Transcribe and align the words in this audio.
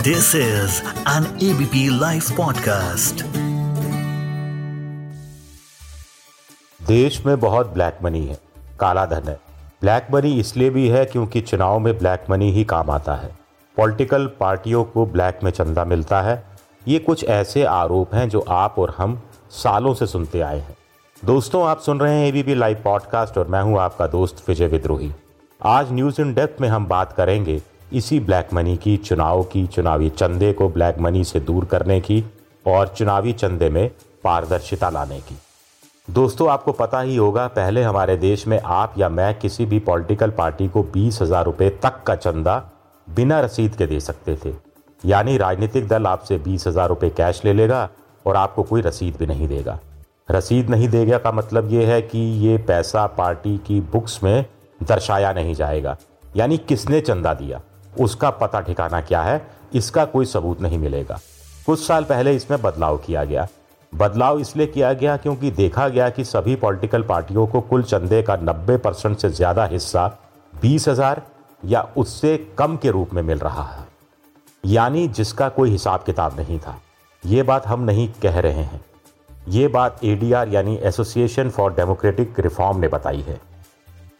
This 0.00 0.34
is 0.34 0.70
an 1.08 1.24
ABP 1.42 2.02
Life 2.02 2.32
podcast. 2.40 3.22
देश 6.88 7.26
में 7.26 7.40
बहुत 7.40 7.66
ब्लैक 7.66 7.98
मनी 8.02 8.26
है, 8.26 8.38
काला 8.80 9.06
धन 9.06 9.28
है। 9.28 9.40
ब्लैक 9.80 10.06
मनी 10.12 10.40
इसलिए 10.40 10.70
भी 10.70 10.88
है 10.88 11.04
क्योंकि 11.04 11.40
चुनाव 11.40 11.78
में 11.78 11.98
ब्लैक 11.98 12.24
मनी 12.30 12.52
ही 12.52 12.64
काम 12.64 12.90
आता 12.90 13.14
है। 13.14 13.36
पॉलिटिकल 13.76 14.26
पार्टियों 14.26 14.84
को 14.84 15.06
ब्लैक 15.06 15.40
में 15.42 15.50
चंदा 15.50 15.84
मिलता 15.84 16.22
है। 16.22 16.44
ये 16.88 16.98
कुछ 16.98 17.24
ऐसे 17.24 17.64
आरोप 17.64 18.14
हैं 18.14 18.28
जो 18.28 18.40
आप 18.40 18.74
और 18.78 18.94
हम 18.98 19.22
सालों 19.50 19.94
से 19.94 20.06
सुनते 20.06 20.40
आए 20.40 20.58
हैं। 20.58 20.76
दोस्तों, 21.24 21.66
आप 21.66 21.80
सुन 21.80 22.00
रहे 22.00 22.14
हैं 22.14 22.26
एबीपी 22.26 22.54
लाइव 22.54 22.80
पॉडकास्ट 22.84 23.38
और 23.38 23.48
मैं 23.48 23.62
हूँ 23.62 23.78
आपका 23.78 24.06
दोस्त 24.06 24.48
विजय 24.48 24.66
विद्रोही। 24.66 25.12
आज 25.62 25.92
न्यूज़ 25.92 26.20
इन 26.20 26.34
डेप्थ 26.34 26.60
में 26.60 26.68
हम 26.68 26.86
बात 26.86 27.12
करेंगे 27.12 27.62
इसी 27.92 28.18
ब्लैक 28.20 28.52
मनी 28.54 28.76
की, 28.76 28.96
चुनाव 28.96 29.42
की, 29.42 29.66
चुनावी 29.66 30.08
चंदे 30.10 30.52
को 30.52 30.68
ब्लैक 30.68 30.98
मनी 30.98 31.24
से 31.24 31.40
दूर 31.40 31.64
करने 31.64 32.00
की 32.00 32.24
और 32.66 32.88
चुनावी 32.88 33.32
चंदे 33.32 33.68
में 33.68 33.90
पारदर्शिता 34.24 34.90
लाने 34.90 35.18
की। 35.20 35.36
दोस्तों, 36.08 36.48
आपको 36.50 36.72
पता 36.72 37.00
ही 37.00 37.16
होगा, 37.16 37.46
पहले 37.48 37.82
हमारे 37.82 38.16
देश 38.16 38.46
में 38.46 38.60
आप 38.60 38.94
या 38.98 39.08
मैं 39.08 39.34
किसी 39.38 39.66
भी 39.66 39.78
पॉलिटिकल 39.80 40.30
पार्टी 40.30 40.68
को 40.68 40.82
बीस 40.82 41.20
हज़ार 41.22 41.44
रुपए 41.44 41.68
तक 41.82 42.02
का 42.06 42.14
चंदा 42.16 42.56
बिना 43.06 43.40
रसीद 43.40 43.74
के 43.76 43.86
दे 43.86 44.00
सकते 44.00 44.36
थे। 44.44 44.52
यानी 45.04 45.36
राजनीतिक 45.38 45.88
दल 45.88 46.06
आपसे 46.06 46.38
बीस 46.38 46.66
हज़ार 46.66 46.88
रुपए 46.88 47.10
कैश 47.10 47.44
ले 47.44 47.52
लेगा 47.52 47.88
और 48.26 48.36
आपको 48.36 48.62
कोई 48.62 48.80
रसीद 48.82 49.16
भी 49.16 49.26
नहीं 49.26 49.48
देगा। 49.48 49.78
रसीद 50.30 50.70
नहीं 50.70 50.88
देगा 50.88 51.18
का 51.18 51.32
मतलब 51.32 51.72
ये 51.72 51.84
है 51.86 52.00
कि 52.02 52.18
ये 52.46 52.56
पैसा 52.58 53.06
पार्टी 53.16 53.56
की 53.58 53.80
बुक्स 53.92 54.22
में 54.22 54.44
दर्शाया 54.80 55.32
नहीं 55.32 55.54
जाएगा। 55.54 55.96
यानी 56.36 56.58
किसने 56.58 57.00
चंदा 57.00 57.34
दिया? 57.34 57.60
उसका 57.98 58.30
पता 58.32 58.60
ठिकाना 58.60 59.00
क्या 59.00 59.22
है, 59.22 59.42
इसका 59.74 60.04
कोई 60.04 60.26
सबूत 60.26 60.60
नहीं 60.62 60.78
मिलेगा। 60.78 61.18
कुछ 61.66 61.86
साल 61.86 62.04
पहले 62.04 62.34
इसमें 62.36 62.60
बदलाव 62.62 62.96
किया 62.98 63.24
गया। 63.24 63.46
बदलाव 63.92 64.38
इसलिए 64.40 64.66
किया 64.66 64.92
गया 64.92 65.16
क्योंकि 65.16 65.50
देखा 65.50 65.88
गया 65.88 66.08
कि 66.10 66.24
सभी 66.24 66.54
पॉलिटिकल 66.56 67.02
पार्टियों 67.02 67.46
को 67.46 67.60
कुल 67.60 67.82
चंदे 67.82 68.22
का 68.22 68.36
90 68.38 68.76
परसेंट 68.78 69.16
से 69.18 69.30
ज़्यादा 69.30 69.64
हिस्सा 69.64 70.06
बीस 70.52 70.88
हज़ार 70.88 71.22
या 71.62 71.80
उससे 71.96 72.36
कम 72.58 72.76
के 72.76 72.90
रूप 72.90 73.14
में 73.14 73.22
मिल 73.22 73.38
रहा 73.38 73.64
है। 73.64 73.86
यानी 74.64 75.06
जिसका 75.08 75.48
कोई 75.48 75.70
हिसाब 75.70 76.02
किताब 76.02 76.38
नहीं 76.40 76.58
था। 76.58 76.78
ये 77.22 77.42
बात 77.42 77.66
हम 77.66 77.82
नहीं 77.82 78.08
कह 78.22 78.38
रहे 78.40 78.62
हैं। 78.62 78.80
ये 79.48 79.68
बात 79.68 80.04
एडीआर 80.04 80.48
यानी 80.48 80.76
एसोसिएशन 80.82 81.50
फॉर 81.50 81.72
डेमोक्रेटिक 81.74 82.40
रिफॉर्म 82.40 82.78
ने 82.78 82.88
बताई 82.88 83.20
है। 83.20 83.40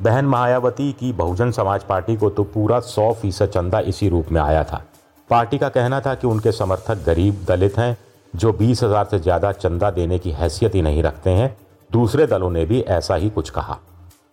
बहन 0.00 0.24
मायावती 0.24 0.92
की 0.92 1.12
बहुजन 1.12 1.50
समाज 1.50 1.82
पार्टी 1.84 2.16
को 2.16 2.28
तो 2.30 2.44
पूरा 2.44 2.78
सौ 2.80 3.12
फ़ीसद 3.12 3.48
चंदा 3.48 3.80
इसी 3.80 4.08
रूप 4.08 4.30
में 4.32 4.40
आया 4.40 4.62
था। 4.64 4.82
पार्टी 5.30 5.58
का 5.58 5.68
कहना 5.68 6.00
था 6.00 6.14
कि 6.14 6.26
उनके 6.26 6.52
समर्थक 6.52 7.02
गरीब 7.06 7.44
दलित 7.48 7.76
हैं, 7.78 7.96
जो 8.34 8.52
बीस 8.52 8.82
हज़ार 8.82 9.04
से 9.04 9.18
ज़्यादा 9.18 9.50
चंदा 9.52 9.90
देने 9.90 10.18
की 10.18 10.30
हैसियत 10.30 10.74
ही 10.74 10.82
नहीं 10.82 11.02
रखते 11.02 11.30
हैं। 11.30 11.56
दूसरे 11.90 12.26
दलों 12.26 12.50
ने 12.50 12.64
भी 12.64 12.80
ऐसा 12.80 13.14
ही 13.14 13.30
कुछ 13.30 13.50
कहा। 13.50 13.78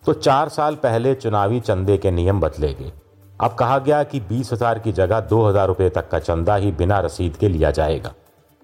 तो 0.04 0.12
चार 0.12 0.48
साल 0.48 0.74
पहले 0.74 1.14
चुनावी 1.14 1.60
चंदे 1.60 1.96
के 1.98 2.10
नियम 2.10 2.40
बदले 2.40 2.72
गए। 2.74 2.92
अब 3.40 3.54
कहा 3.54 3.78
गया 3.78 4.02
कि 4.02 4.20
बीस 4.20 4.52
हज़ार 4.52 4.78
की 4.78 4.92
जगह 4.92 5.20
दो 5.22 5.44
हज़ार 5.44 5.66
रुपए 5.68 5.88
तक 5.88 6.08
का 6.10 6.18
चंदा 6.18 6.54
ही 6.56 6.70
बिना 6.72 7.00
रसीद 7.00 7.36
के 7.36 7.48
लिया 7.48 7.70
जाएगा। 7.70 8.12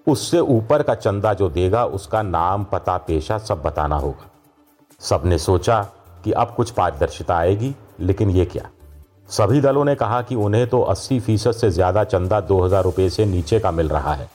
उससे 0.07 0.39
ऊपर 0.39 0.83
का 0.83 0.95
चंदा 0.95 1.33
जो 1.33 1.49
देगा, 1.49 1.85
उसका 1.85 2.21
नाम, 2.21 2.63
पता, 2.63 2.97
पेशा 2.97 3.37
सब 3.37 3.61
बताना 3.61 3.95
होगा। 3.95 4.29
सबने 5.01 5.37
सोचा 5.37 5.85
कि 6.25 6.31
अब 6.33 6.53
कुछ 6.57 6.71
पारदर्शिता 6.71 7.35
आएगी, 7.35 7.73
लेकिन 8.01 8.29
ये 8.29 8.45
क्या? 8.45 8.69
सभी 9.29 9.61
दलों 9.61 9.83
ने 9.85 9.95
कहा 9.95 10.21
कि 10.21 10.35
उन्हें 10.37 10.65
तो 10.67 10.79
80 10.89 11.19
फ़ीसद 11.19 11.51
से 11.51 11.69
ज़्यादा 11.71 12.03
चंदा 12.03 12.39
दो 12.41 12.59
हज़ार 12.61 13.09
से 13.09 13.25
नीचे 13.25 13.59
का 13.59 13.71
मिल 13.71 13.87
रहा 13.89 14.13
है। 14.13 14.29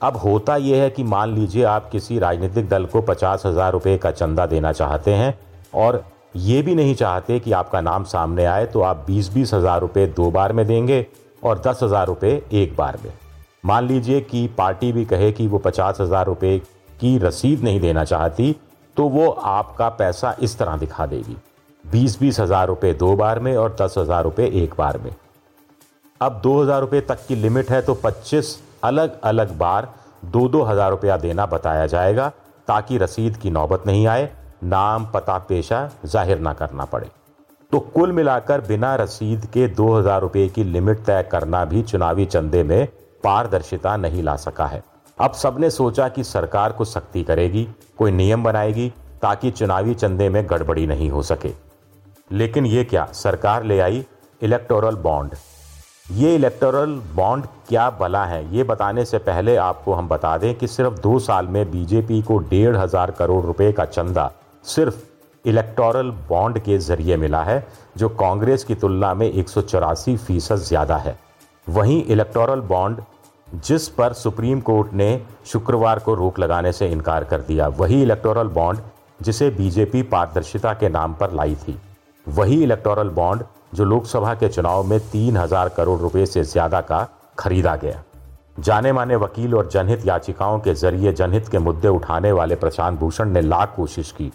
अब 0.00 0.16
होता 0.16 0.56
यह 0.58 0.82
है 0.82 0.90
कि 0.90 1.02
मान 1.04 1.34
लीजिए 1.34 1.64
आप 1.64 1.88
किसी 1.90 2.18
राजनीतिक 2.18 2.68
दल 2.68 2.84
को 2.84 3.00
पचास 3.02 3.42
हज़ार 3.46 3.72
रुपये 3.72 3.96
का 3.98 4.10
चंदा 4.10 4.46
देना 4.46 4.72
चाहते 4.72 5.14
हैं, 5.14 5.38
और 5.74 6.04
ये 6.36 6.62
भी 6.62 6.74
नहीं 6.74 6.94
चाहते 6.94 7.38
कि 7.40 7.52
आपका 7.52 7.80
नाम 7.80 8.04
सामने 8.04 8.44
आए 8.44 8.66
तो 8.66 8.80
आप 8.82 9.04
बीस 9.06 9.32
बीस 9.32 9.54
हज़ार 9.54 9.80
रुपये 9.80 10.06
दो 10.06 10.30
बार 10.30 10.52
में 10.52 10.66
देंगे 10.66 11.06
और 11.44 11.62
दस 11.66 11.80
हज़ार 11.82 12.06
रुपये 12.06 12.42
एक 12.52 12.76
बार 12.76 12.98
में। 13.04 13.12
मान 13.66 13.86
लीजिए 13.86 14.20
कि 14.20 14.46
पार्टी 14.58 14.92
भी 14.92 15.04
कहे 15.04 15.30
कि 15.32 15.46
वो 15.46 15.58
पचास 15.58 16.00
हज़ार 16.00 16.26
रुपये 16.26 16.58
की 17.00 17.16
रसीद 17.18 17.62
नहीं 17.64 17.80
देना 17.80 18.04
चाहती 18.04 18.54
तो 18.96 19.08
वो 19.08 19.28
आपका 19.28 19.88
पैसा 19.88 20.34
इस 20.42 20.58
तरह 20.58 20.76
दिखा 20.76 21.06
देगी। 21.06 21.36
बीस 21.84 22.18
बीस 22.20 22.40
हज़ार 22.40 22.66
रुपये 22.66 22.92
दो 22.94 23.14
बार 23.16 23.38
में 23.38 23.56
और 23.56 23.76
दस 23.80 23.94
हज़ार 23.98 24.24
रुपये 24.24 24.46
एक 24.62 24.74
बार 24.78 24.98
में। 24.98 25.14
अब 26.20 26.40
दो 26.42 26.60
हज़ार 26.62 26.80
रुपये 26.80 27.00
तक 27.00 27.26
की 27.26 27.34
लिमिट 27.36 27.70
है 27.70 27.80
तो 27.82 27.94
पच्चीस 27.96 28.58
अलग 28.84 29.20
अलग 29.22 29.56
बार 29.58 29.88
दो 30.26 30.48
दो 30.48 30.62
हज़ार 30.62 30.90
रुपया 30.90 31.16
देना 31.18 31.46
बताया 31.46 31.86
जाएगा 31.86 32.28
ताकि 32.68 32.98
रसीद 32.98 33.36
की 33.36 33.50
नौबत 33.50 33.86
नहीं 33.86 34.06
आए, 34.06 34.28
नाम, 34.64 35.06
पता, 35.14 35.38
पेशा 35.38 35.90
ज़ाहिर 36.04 36.38
ना 36.38 36.52
करना 36.52 36.84
पड़े। 36.84 37.10
तो 37.72 37.78
कुल 37.94 38.12
मिलाकर 38.12 38.60
बिना 38.60 38.94
रसीद 38.96 39.46
के 39.46 39.66
दो 39.70 39.92
हज़ार 39.92 40.20
रुपये 40.20 40.48
की 40.48 40.64
लिमिट 40.64 41.04
तय 41.06 41.22
करना 41.32 41.64
भी 41.64 41.82
चुनावी 41.82 42.26
चंदे 42.26 42.62
में 42.62 42.86
पारदर्शिता 43.24 43.96
नहीं 43.96 44.22
ला 44.22 44.36
सका 44.38 44.66
है। 44.66 44.82
अब 45.20 45.32
सबने 45.32 45.68
सोचा 45.70 46.08
कि 46.08 46.22
सरकार 46.24 46.72
को 46.72 46.84
सख्ती 46.84 47.22
करेगी, 47.24 47.66
कोई 47.98 48.10
नियम 48.12 48.44
बनाएगी, 48.44 48.88
ताकि 49.22 49.50
चुनावी 49.50 49.94
चंदे 49.94 50.28
में 50.28 50.44
गड़बड़ी 50.50 50.86
नहीं 50.86 51.10
हो 51.10 51.22
सके। 51.22 51.50
लेकिन 52.30 52.66
ये 52.66 52.84
क्या, 52.84 53.04
सरकार 53.14 53.64
ले 53.64 53.78
आई 53.80 54.04
इलेक्टोरल 54.40 54.96
बॉन्ड 54.98 55.34
ये 56.12 56.34
इलेक्टोरल 56.34 56.94
बॉन्ड 57.14 57.44
क्या 57.68 57.88
बला 57.90 58.24
है? 58.24 58.56
ये 58.56 58.62
बताने 58.64 59.04
से 59.04 59.18
पहले 59.20 59.56
आपको 59.58 59.94
हम 59.94 60.08
बता 60.08 60.36
दें 60.38 60.54
कि 60.54 60.66
सिर्फ़ 60.68 60.94
दो 61.00 61.18
साल 61.18 61.46
में 61.46 61.70
बीजेपी 61.70 62.20
को 62.22 62.38
डेढ़ 62.40 62.76
हज़ार 62.76 63.10
करोड़ 63.10 63.44
रुपए 63.44 63.70
का 63.72 63.84
चंदा 63.86 64.30
सिर्फ़ 64.64 64.96
इलेक्टोरल 65.44 66.10
बॉन्ड 66.28 66.58
के 66.58 66.78
ज़रिए 66.78 67.16
मिला 67.16 67.42
है, 67.42 67.66
जो 67.96 68.08
कांग्रेस 68.10 68.64
की 68.64 68.74
तुलना 68.76 69.12
में 69.14 69.30
एक 69.30 69.48
फ़ीसद 69.48 70.56
ज़्यादा 70.56 70.96
है। 70.96 71.16
वहीं 71.66 72.04
इलेक्टोरल 72.06 72.60
बॉन्ड 72.68 73.00
जिस 73.56 73.88
पर 73.88 74.12
सुप्रीम 74.12 74.60
कोर्ट 74.60 74.92
ने 74.92 75.20
शुक्रवार 75.46 75.98
को 75.98 76.14
रोक 76.14 76.38
लगाने 76.38 76.72
से 76.72 76.88
इनकार 76.88 77.24
कर 77.24 77.40
दिया, 77.40 77.68
वही 77.68 78.02
इलेक्टोरल 78.02 78.48
बॉन्ड 78.48 78.80
जिसे 79.20 79.48
बीजेपी 79.50 80.02
पारदर्शिता 80.04 80.72
के 80.74 80.88
नाम 80.88 81.14
पर 81.14 81.32
लाई 81.32 81.54
थी। 81.56 81.78
वही 82.26 82.62
इलेक्टोरल 82.62 83.08
बॉन्ड 83.10 83.42
जो 83.74 83.84
लोकसभा 83.84 84.34
के 84.34 84.48
चुनाव 84.48 84.84
में 84.84 84.98
तीन 85.02 85.36
हज़ार 85.36 85.68
करोड़ 85.68 85.98
रुपए 86.00 86.26
से 86.26 86.42
ज़्यादा 86.44 86.80
का 86.82 87.06
खरीदा 87.38 87.74
गया। 87.76 88.02
जाने 88.58 88.92
माने 88.92 89.16
वकील 89.16 89.54
और 89.54 89.68
जनहित 89.70 90.06
याचिकाओं 90.06 90.58
के 90.60 90.74
ज़रिए 90.74 91.12
जनहित 91.12 91.48
के 91.48 91.58
मुद्दे 91.58 91.88
उठाने 91.88 92.32
वाले 92.32 92.54
प्रशांत 92.56 92.98
भूषण 92.98 93.28
ने 93.28 93.40
लाख 93.40 93.74
कोशिश 93.76 94.10
की 94.12 94.30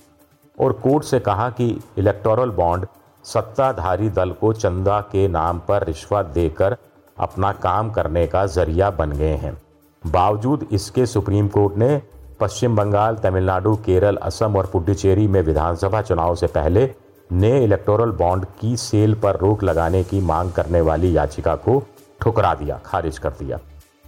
और 0.57 0.73
कोर्ट 0.83 1.03
से 1.03 1.19
कहा 1.19 1.49
कि 1.49 1.67
इलेक्टोरल 1.97 2.49
बॉन्ड 2.51 2.85
सत्ताधारी 3.25 4.09
दल 4.09 4.31
को 4.31 4.51
चंदा 4.53 4.99
के 5.11 5.27
नाम 5.27 5.59
पर 5.67 5.85
रिश्वत 5.85 6.25
देकर 6.33 6.77
अपना 7.17 7.51
काम 7.53 7.89
करने 7.91 8.25
का 8.27 8.45
ज़रिया 8.45 8.89
बन 8.89 9.11
गए 9.11 9.35
हैं। 9.35 9.57
बावजूद 10.03 10.67
इसके 10.71 11.05
सुप्रीम 11.05 11.47
कोर्ट 11.47 11.77
ने 11.77 12.01
पश्चिम 12.39 12.75
बंगाल, 12.75 13.15
तमिलनाडु, 13.15 13.75
केरल, 13.75 14.15
असम 14.17 14.55
और 14.55 14.65
पुडुचेरी 14.65 15.27
में 15.27 15.41
विधानसभा 15.41 16.01
चुनाव 16.01 16.35
से 16.35 16.47
पहले 16.47 16.89
नए 17.29 17.63
इलेक्टोरल 17.63 18.11
बॉन्ड 18.11 18.45
की 18.61 18.75
सेल 18.77 19.13
पर 19.13 19.37
रोक 19.37 19.63
लगाने 19.63 20.03
की 20.03 20.21
मांग 20.21 20.51
करने 20.51 20.81
वाली 20.81 21.15
याचिका 21.17 21.55
को 21.55 21.81
ठुकरा 22.21 22.53
दिया, 22.53 22.79
खारिज 22.85 23.17
कर 23.17 23.29
दिया। 23.29 23.59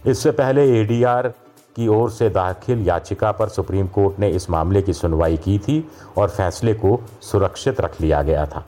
इससे 0.06 0.30
पहले 0.30 0.70
एडीआर 0.80 1.28
की 1.76 1.88
ओर 1.88 2.10
से 2.10 2.28
दाखिल 2.30 2.86
याचिका 2.86 3.32
पर 3.32 3.48
सुप्रीम 3.48 3.86
कोर्ट 3.86 4.18
ने 4.18 4.28
इस 4.28 4.48
मामले 4.50 4.82
की 4.82 4.92
सुनवाई 4.92 5.36
की 5.36 5.58
थी 5.58 5.84
और 6.18 6.28
फैसले 6.28 6.74
को 6.74 6.98
सुरक्षित 7.22 7.80
रख 7.80 8.00
लिया 8.00 8.22
गया 8.22 8.46
था। 8.46 8.64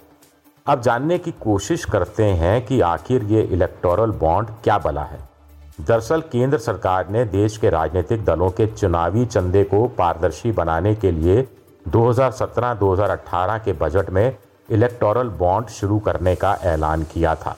अब 0.67 0.81
जानने 0.81 1.19
की 1.19 1.31
कोशिश 1.31 1.85
करते 1.85 2.25
हैं 2.25 2.67
कि 2.67 2.81
आखिर 2.81 3.23
ये 3.25 3.43
इलेक्टोरल 3.43 4.11
बॉन्ड 4.11 4.49
क्या 4.65 4.79
बला 4.79 5.03
है। 5.03 5.19
दरअसल 5.81 6.21
केंद्र 6.21 6.59
सरकार 6.59 7.09
ने 7.09 7.25
देश 7.25 7.57
के 7.57 7.71
राजनीतिक 7.71 8.25
दलों 8.25 8.51
के 8.51 8.67
चुनावी 8.67 9.27
चंदे 9.27 9.65
को 9.65 9.87
पारदर्शी 9.89 10.53
बनाने 10.53 10.95
के 10.95 11.11
लिए 11.11 11.47
2017-2018 11.89 13.59
के 13.59 13.73
बजट 13.73 14.11
में 14.11 14.37
इलेक्टोरल 14.71 15.29
बॉन्ड 15.29 15.69
शुरू 15.69 15.99
करने 15.99 16.35
का 16.35 16.55
ऐलान 16.63 17.03
किया 17.03 17.35
था। 17.35 17.57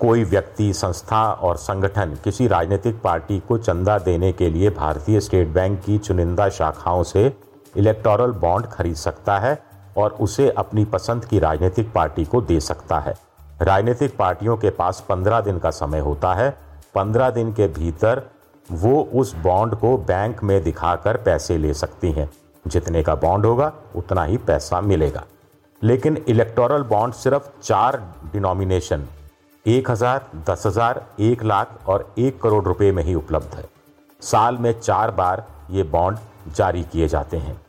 कोई 0.00 0.24
व्यक्ति, 0.24 0.72
संस्था 0.72 1.30
और 1.32 1.56
संगठन 1.56 2.16
किसी 2.24 2.46
राजनीतिक 2.46 3.00
पार्टी 3.02 3.38
को 3.40 3.58
चंदा 3.58 3.98
देने 3.98 4.32
के 4.32 4.50
लिए 4.50 4.70
भारतीय 4.70 5.20
स्टेट 5.20 5.48
बैंक 5.48 5.80
की 5.84 5.98
चुनिंदा 5.98 6.48
शाखाओं 6.48 7.02
से 7.02 7.32
इलेक्टोरल 7.76 8.32
बॉन्ड 8.32 8.66
खरीद 8.66 8.96
सकता 8.96 9.38
है 9.38 9.65
और 9.96 10.16
उसे 10.20 10.48
अपनी 10.50 10.84
पसंद 10.84 11.24
की 11.24 11.38
राजनीतिक 11.38 11.92
पार्टी 11.92 12.24
को 12.24 12.40
दे 12.40 12.60
सकता 12.60 12.98
है। 12.98 13.14
राजनीतिक 13.62 14.16
पार्टियों 14.16 14.56
के 14.56 14.70
पास 14.70 15.04
पंद्रह 15.08 15.40
दिन 15.40 15.58
का 15.58 15.70
समय 15.70 15.98
होता 15.98 16.34
है। 16.34 16.50
पंद्रह 16.94 17.30
दिन 17.30 17.52
के 17.52 17.68
भीतर 17.68 18.22
वो 18.66 19.00
उस 19.14 19.34
बॉन्ड 19.36 19.74
को 19.74 19.96
बैंक 19.98 20.42
में 20.42 20.62
दिखाकर 20.62 21.16
पैसे 21.16 21.58
ले 21.58 21.74
सकती 21.74 22.12
हैं। 22.12 22.28
जितने 22.64 23.02
का 23.02 23.14
बॉन्ड 23.14 23.46
होगा, 23.46 23.72
उतना 23.96 24.24
ही 24.24 24.36
पैसा 24.36 24.80
मिलेगा। 24.80 25.24
लेकिन 25.82 26.16
इलेक्टोरल 26.28 26.82
बॉन्ड 26.82 27.14
सिर्फ़ 27.14 27.48
चार 27.62 27.96
डिनोमिनेशन, 28.32 29.06
एक 29.66 29.90
हज़ार, 29.90 30.26
दस 30.50 30.62
हज़ार, 30.66 31.04
एक 31.20 31.42
लाख 31.44 31.88
और 31.88 32.12
एक 32.18 32.40
करोड़ 32.42 32.64
रुपए 32.64 32.90
में 32.92 33.02
ही 33.02 33.14
उपलब्ध 33.14 33.54
है। 33.54 33.64
साल 34.22 34.56
में 34.56 34.72
चार 34.80 35.10
बार 35.10 35.46
ये 35.70 35.82
बॉन्ड 35.82 36.18
जारी 36.54 36.82
किए 36.82 37.08
जाते 37.08 37.36
हैं। 37.36 37.60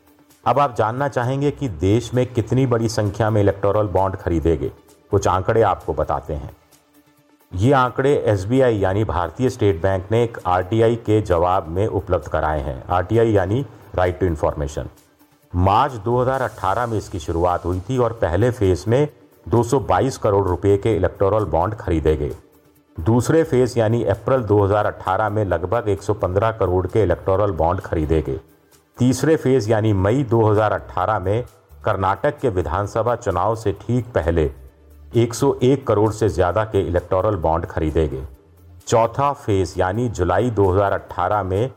अब 0.48 0.60
आप 0.60 0.76
जानना 0.76 1.08
चाहेंगे 1.08 1.50
कि 1.52 1.68
देश 1.70 2.14
में 2.14 2.26
कितनी 2.26 2.66
बड़ी 2.66 2.90
संख्या 2.90 3.30
में 3.30 3.40
इलेक्टोरल 3.42 3.88
बॉन्ड 3.88 4.16
खरीदे 4.16 4.56
गए 4.58 4.72
कुछ 5.12 5.28
आंकड़े 5.28 5.62
आपको 5.62 5.94
बताते 5.94 6.34
हैं। 6.34 6.50
ये 7.52 7.72
आंकड़े 7.74 8.14
एसबीआई 8.28 8.78
यानी 8.78 9.04
भारतीय 9.04 9.50
स्टेट 9.50 9.82
बैंक 9.82 10.06
ने 10.12 10.24
एक 10.24 10.38
आरटीआई 10.48 10.96
के 11.06 11.20
जवाब 11.22 11.68
में 11.68 11.86
उपलब्ध 11.88 12.28
कराए 12.28 12.62
हैं। 12.62 12.84
आरटीआई 12.90 13.32
यानी 13.32 13.66
राइट 13.96 14.20
टू 14.20 14.26
इंफॉर्मेशन 14.26 14.90
मार्च 15.54 16.00
2018 16.06 16.88
में 16.88 16.98
इसकी 16.98 17.20
शुरुआत 17.20 17.66
हुई 17.66 17.80
थी 17.90 17.98
और 17.98 18.14
पहले 18.22 18.52
फ़ेज़ 18.52 18.90
में 18.90 19.08
222 19.46 20.18
करोड़ 20.18 20.48
रुपए 20.48 20.78
के 20.78 20.96
इलेक्टोरल 20.96 21.46
बॉन्ड 21.52 21.76
खरीदे 21.76 22.16
गए 22.16 22.36
दूसरे 22.98 23.44
फ़ेज़ 23.44 23.80
यानी 23.80 24.04
अप्रैल 24.12 24.44
2018 24.48 25.30
में 25.30 25.46
लगभग 25.46 25.96
115 25.98 26.60
करोड़ 26.60 26.86
के 26.88 27.04
इलेक्टोरल 27.04 27.52
बॉन्ड 27.56 27.82
खरीदे 27.82 28.22
गए 28.22 28.40
तीसरे 29.00 29.36
फ़ेज़ 29.36 29.70
यानी 29.72 29.94
मई 29.94 30.24
2018 30.24 31.20
में 31.22 31.46
कर्नाटक 31.86 32.40
के 32.40 32.50
विधानसभा 32.50 33.16
चुनाव 33.16 33.56
से 33.56 33.72
ठीक 33.72 34.06
पहले 34.06 34.52
101 35.16 35.84
करोड़ 35.88 36.12
से 36.14 36.30
ज़्यादा 36.30 36.64
के 36.64 36.82
इलेक्टोरल 36.88 37.36
बॉन्ड 37.36 37.66
खरीदे 37.66 38.08
गए 38.08 38.26
चौथा 38.88 39.32
फ़ेज़ 39.34 39.74
यानी 39.80 40.10
जुलाई 40.10 40.52
2018 40.52 41.44
में 41.44 41.72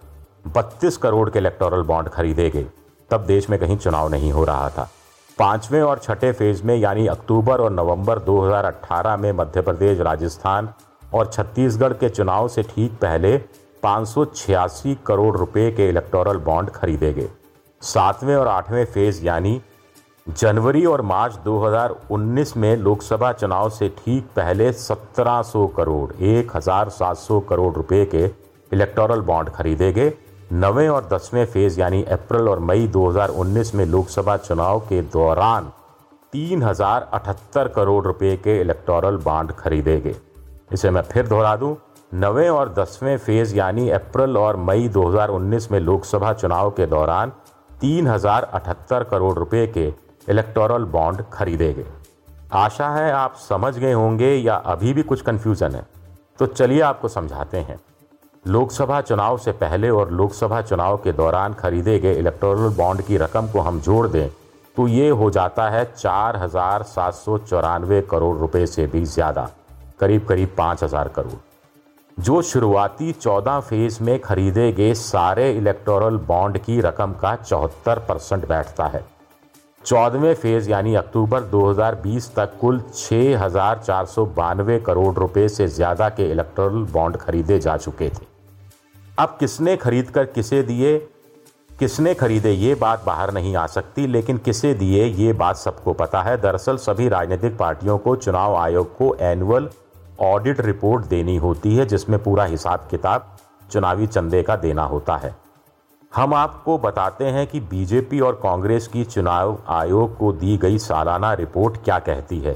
32 0.57 0.97
करोड़ 0.97 1.31
के 1.31 1.39
इलेक्टोरल 1.39 1.83
बॉन्ड 1.83 2.09
खरीदे 2.09 2.51
गए 2.51 2.67
तब 3.11 3.27
देश 3.27 3.51
में 3.51 3.59
कहीं 3.61 3.77
चुनाव 3.77 4.09
नहीं 4.09 4.33
हो 4.33 4.45
रहा 4.45 4.71
था। 4.71 4.91
पाँचवें 5.39 5.83
और 5.83 5.99
छठे 5.99 6.33
फ़ेज़ 6.33 6.63
में 6.65 6.77
यानी 6.77 7.07
अक्टूबर 7.07 7.61
और 7.61 7.71
नवंबर 7.73 8.19
2018 8.19 9.19
में 9.19 9.33
मध्य 9.33 9.61
प्रदेश, 9.61 10.01
राजस्थान 10.01 10.73
और 11.15 11.31
छत्तीसगढ़ 11.33 11.93
के 11.93 12.09
चुनाव 12.09 12.49
से 12.49 12.63
ठीक 12.63 12.93
पहले 12.93 13.39
पाँच 13.83 14.99
करोड़ 15.07 15.37
रुपए 15.37 15.71
के 15.71 15.89
इलेक्टोरल 15.89 16.39
बॉन्ड 16.45 16.71
खरीदे 16.71 17.13
गए 17.13 17.29
सातवें 17.83 18.35
और 18.37 18.49
आठवें 18.49 18.85
फ़ेज़ 18.85 19.25
यानी 19.27 19.61
जनवरी 20.27 20.85
और 20.87 21.03
मार्च 21.03 21.39
2019 21.47 22.57
में 22.57 22.77
लोकसभा 22.77 23.33
चुनाव 23.33 23.71
से 23.71 23.89
ठीक 23.99 24.25
पहले 24.37 24.73
1700 24.73 25.67
करोड़ 25.77 26.11
1700 26.13 27.41
करोड़ 27.49 27.75
रुपए 27.77 28.05
के 28.15 28.25
इलेक्टोरल 28.73 29.21
बॉन्ड 29.31 29.49
खरीदे 29.51 29.93
गए 29.93 30.13
नवें 30.53 30.89
और 30.89 31.09
दसवें 31.13 31.45
फ़ेज़ 31.47 31.81
यानी 31.81 32.03
अप्रैल 32.13 32.49
और 32.49 32.59
मई 32.71 32.89
2019 32.97 33.75
में 33.75 33.85
लोकसभा 33.87 34.37
चुनाव 34.37 34.81
के 34.89 35.03
दौरान 35.13 35.73
तीन 36.33 36.63
हज़ार 36.63 37.09
अठहत्तर 37.13 37.69
करोड़ 37.69 38.05
रुपए 38.05 38.37
के 38.45 38.61
इलेक्टोरल 38.61 39.17
बॉन्ड 39.25 39.53
खरीदे 39.59 40.01
गए 40.01 40.15
इसे 40.73 40.91
मैं 40.91 41.03
फिर 41.03 41.27
दोहरा 41.29 41.55
दूँ। 41.57 41.75
नवें 42.13 42.49
और 42.49 42.73
दसवें 42.75 43.17
फ़ेज़ 43.17 43.55
यानी 43.57 43.89
अप्रैल 43.91 44.37
और 44.37 44.57
मई 44.59 44.89
2019 44.89 45.71
में 45.71 45.79
लोकसभा 45.81 46.33
चुनाव 46.33 46.71
के 46.71 46.87
दौरान 46.87 47.33
तीन 47.81 48.07
हज़ार 48.07 48.43
अठहत्तर 48.45 49.05
करोड़ 49.05 49.33
रुपए 49.35 49.67
के 49.69 49.87
इलेक्टोरल 50.29 50.85
बॉन्ड 50.87 51.23
खरीदे 51.33 51.73
गए 51.73 51.87
आशा 52.55 52.89
है 52.89 53.11
आप 53.13 53.35
समझ 53.41 53.77
गए 53.79 53.93
होंगे 53.93 54.35
या 54.35 54.55
अभी 54.67 54.93
भी 54.93 55.03
कुछ 55.03 55.21
कंफ्यूजन 55.23 55.75
है। 55.75 55.85
तो 56.39 56.47
चलिए 56.47 56.81
आपको 56.81 57.09
समझाते 57.09 57.59
हैं। 57.59 57.79
लोकसभा 58.45 59.01
चुनाव 59.01 59.39
से 59.39 59.53
पहले 59.55 59.91
और 59.91 60.11
लोकसभा 60.13 60.61
चुनाव 60.63 60.97
के 60.97 61.13
दौरान 61.13 61.55
खरीदे 61.55 61.99
गए 61.99 62.15
इलेक्टोरल 62.15 62.75
बॉन्ड 62.77 63.03
की 63.03 63.17
रकम 63.17 63.49
को 63.49 63.61
हम 63.61 63.81
जोड़ 63.81 64.07
दें 64.09 64.29
तो 64.77 64.87
ये 64.89 65.09
हो 65.11 65.31
जाता 65.31 65.69
है 65.71 65.85
चार 65.93 66.37
हज़ार 66.37 66.83
सात 66.85 67.15
सौ 67.15 67.39
चौरानवे 67.41 68.01
करोड़ 68.11 68.37
रुपए 68.39 68.67
से 68.67 68.87
भी 68.87 69.05
ज़्यादा 69.07 69.49
करीब 70.01 70.27
करीब 70.27 70.55
पाँच 70.59 70.83
हज़ार 70.85 71.09
करोड़। 71.09 71.50
जो 72.21 72.41
शुरुआती 72.43 73.13
चौदह 73.13 73.61
फ़ेज़ 73.61 74.03
में 74.05 74.19
खरीदे 74.21 74.71
गए 74.73 74.95
सारे 74.95 75.51
इलेक्टोरल 75.53 76.17
बॉन्ड 76.29 76.59
की 76.59 76.81
रकम 76.81 77.13
का 77.13 77.35
चौहत्तर 77.37 77.99
परसेंट 77.99 78.47
बैठता 78.49 78.87
है। 78.87 79.05
चौदहवें 79.85 80.35
फ़ेज़ 80.35 80.69
यानी 80.71 80.95
अक्टूबर 80.95 81.43
2020 81.51 82.29
तक 82.37 82.59
कुल 82.61 82.83
बानवे 84.37 84.79
करोड़ 84.81 85.15
रुपए 85.15 85.49
से 85.49 85.69
ज़्यादा 85.69 86.09
के 86.09 86.31
इलेक्ट्रल 86.33 86.85
बॉन्ड 86.93 87.17
खरीदे 87.17 87.59
जा 87.59 87.77
चुके 87.77 88.09
थे। 88.09 88.27
अब 89.19 89.37
किसने 89.41 89.77
खरीद 89.77 90.11
कर 90.11 90.25
किसे 90.27 90.63
दिए? 90.63 90.99
किसने 91.79 92.15
खरीदे 92.15 92.53
ये 92.53 92.75
बात 92.75 93.05
बाहर 93.07 93.33
नहीं 93.35 93.57
आ 93.57 93.67
सकती, 93.67 94.07
लेकिन 94.07 94.39
किसे 94.39 94.75
दिए 94.75 95.05
ये 95.05 95.33
बात 95.35 95.57
सबको 95.57 95.93
पता 95.95 96.23
है। 96.23 96.41
दरअसल 96.41 96.77
सभी 96.79 97.09
राजनीतिक 97.09 97.57
पार्टियों 97.59 97.99
को 97.99 98.17
चुनाव 98.17 98.57
आयोग 98.57 98.97
को 98.97 99.17
एनुअल 99.21 99.71
ऑडिट 100.23 100.61
रिपोर्ट 100.61 101.05
देनी 101.07 101.37
होती 101.37 101.77
है, 101.77 101.87
जिसमें 101.87 102.23
पूरा 102.23 102.45
हिसाब 102.45 102.87
किताब 102.91 103.37
चुनावी 103.71 104.07
चंदे 104.07 104.43
का 104.43 104.57
देना 104.57 104.85
होता 104.85 105.17
है। 105.17 105.35
हम 106.15 106.35
आपको 106.35 106.77
बताते 106.79 107.25
हैं 107.25 107.47
कि 107.47 107.61
बीजेपी 107.61 108.21
और 108.21 108.41
कांग्रेस 108.43 108.89
की 108.89 109.05
चुनाव 109.05 109.57
आयोग 109.69 110.17
को 110.19 110.33
दी 110.33 110.57
गई 110.57 110.79
सालाना 110.79 111.33
रिपोर्ट 111.35 111.77
क्या 111.85 111.99
कहती 111.99 112.39
है। 112.39 112.55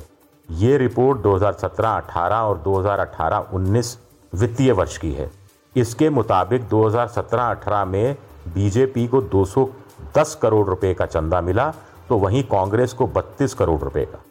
ये 0.49 0.77
रिपोर्ट 0.79 1.21
2017-18 1.21 2.41
और 2.41 2.59
2018-19 2.59 3.97
वित्तीय 4.33 4.73
वर्ष 4.73 4.99
की 4.99 5.13
है। 5.13 5.31
इसके 5.77 6.11
मुताबिक 6.11 6.69
2017-18 6.69 7.85
में 7.85 8.17
बीजेपी 8.55 9.07
को 9.09 9.21
210 9.23 10.35
करोड़ 10.35 10.67
रुपए 10.67 10.95
का 10.95 11.07
चंदा 11.07 11.41
मिला 11.41 11.73
तो 12.09 12.19
वहीं 12.19 12.43
कांग्रेस 12.45 12.93
को 12.93 13.07
32 13.09 13.55
करोड़ 13.55 13.81
रुपए 13.81 14.05
का। 14.05 14.24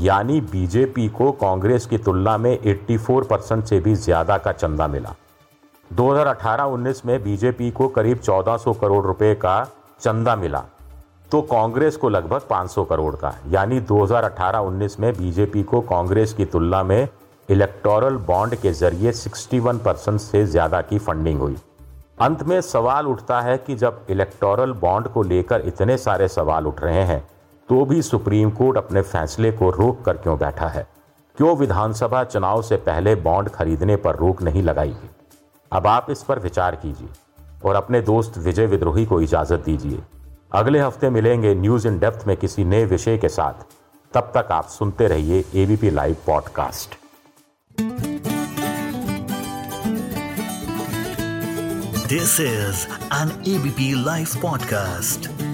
यानी 0.00 0.40
बीजेपी 0.42 1.08
को 1.08 1.30
कांग्रेस 1.32 1.86
की 1.86 1.98
तुलना 1.98 2.36
में 2.38 2.58
84 2.58 3.24
परसेंट 3.26 3.64
से 3.64 3.78
भी 3.80 3.94
ज़्यादा 3.94 4.36
का 4.38 4.52
चंदा 4.52 4.86
मिला। 4.88 5.14
2018-19 5.90 7.04
में 7.06 7.22
बीजेपी 7.24 7.70
को 7.70 7.88
करीब 7.88 8.20
1400 8.20 8.72
करोड़ 8.72 9.04
रुपए 9.06 9.34
का 9.34 9.64
चंदा 10.00 10.36
मिला। 10.36 10.64
तो 11.32 11.40
कांग्रेस 11.42 11.96
को 11.96 12.08
लगभग 12.08 12.46
500 12.50 12.84
करोड़ 12.84 13.14
का, 13.16 13.34
यानी 13.48 13.80
2018-19 13.80 14.98
में 15.00 15.12
बीजेपी 15.12 15.62
को 15.62 15.80
कांग्रेस 15.80 16.32
की 16.32 16.44
तुलना 16.44 16.82
में 16.82 17.08
इलेक्टोरल 17.48 18.16
बॉन्ड 18.26 18.54
के 18.54 18.72
ज़रिए 18.72 19.12
61 19.12 19.78
परसेंट 19.78 20.20
से 20.20 20.44
ज़्यादा 20.46 20.80
की 20.82 20.98
फंडिंग 20.98 21.40
हुई। 21.40 21.56
अंत 22.20 22.42
में 22.42 22.60
सवाल 22.60 23.06
उठता 23.06 23.40
है 23.40 23.56
कि 23.58 23.74
जब 23.74 24.06
इलेक्टोरल 24.10 24.72
बॉन्ड 24.80 25.08
को 25.08 25.22
लेकर 25.22 25.60
इतने 25.66 25.96
सारे 25.98 26.28
सवाल 26.28 26.66
उठ 26.66 26.80
रहे 26.80 27.02
हैं 27.04 27.22
तो 27.72 27.84
भी 27.84 28.02
सुप्रीम 28.02 28.50
कोर्ट 28.50 28.76
अपने 28.76 29.02
फैसले 29.02 29.52
को 29.52 29.70
रोक 29.70 30.04
कर 30.04 30.16
क्यों 30.16 30.38
बैठा 30.38 30.68
है? 30.68 30.86
क्यों 31.36 31.56
विधानसभा 31.56 32.24
चुनाव 32.24 32.62
से 32.62 32.76
पहले 32.76 33.14
बॉन्ड 33.14 33.48
खरीदने 33.48 33.96
पर 33.96 34.16
रोक 34.16 34.42
नहीं 34.42 34.62
लगाई 34.62 34.88
गई 34.88 35.08
अब 35.72 35.86
आप 35.86 36.06
इस 36.10 36.22
पर 36.22 36.38
विचार 36.38 36.76
कीजिए 36.76 37.08
और 37.64 37.74
अपने 37.74 38.00
दोस्त 38.00 38.38
विजय 38.38 38.66
विद्रोही 38.66 39.06
को 39.06 39.20
इजाज़त 39.20 39.62
दीजिए। 39.64 40.02
अगले 40.52 40.80
हफ़्ते 40.80 41.10
मिलेंगे 41.10 41.54
न्यूज़ 41.54 41.88
इन 41.88 41.98
डेप्थ 41.98 42.26
में 42.26 42.36
किसी 42.36 42.64
नए 42.64 42.84
विषय 42.84 43.18
के 43.18 43.28
साथ। 43.28 43.64
तब 44.14 44.32
तक 44.36 44.52
आप 44.52 44.66
सुनते 44.68 45.06
रहिए 45.06 45.44
ABP 45.54 45.90
live 45.90 46.16
podcast 46.26 46.94
this 52.08 52.40
is 52.40 52.86
an 53.14 53.42
ABP 53.48 54.04
live 54.04 54.28
podcast 54.42 55.51